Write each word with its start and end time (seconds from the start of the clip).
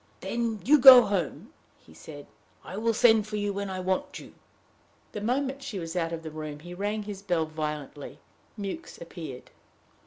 "Then 0.21 0.61
you 0.65 0.79
go 0.79 1.03
home," 1.03 1.53
he 1.77 1.93
said. 1.93 2.25
"I 2.65 2.75
will 2.75 2.91
send 2.95 3.27
for 3.27 3.35
you 3.35 3.53
when 3.53 3.69
I 3.69 3.79
want 3.79 4.17
you." 4.17 4.33
The 5.11 5.21
moment 5.21 5.61
she 5.61 5.77
was 5.77 5.95
out 5.95 6.11
of 6.11 6.23
the 6.23 6.31
room, 6.31 6.57
he 6.61 6.73
rang 6.73 7.03
his 7.03 7.21
bell 7.21 7.45
violently. 7.45 8.17
Mewks 8.57 8.99
appeared. 8.99 9.51